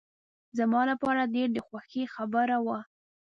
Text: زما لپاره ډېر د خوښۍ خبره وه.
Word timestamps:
زما 0.57 0.81
لپاره 0.91 1.31
ډېر 1.35 1.47
د 1.53 1.57
خوښۍ 1.67 2.03
خبره 2.15 2.57
وه. 2.65 2.79